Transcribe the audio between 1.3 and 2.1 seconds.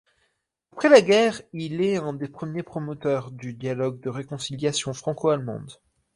il est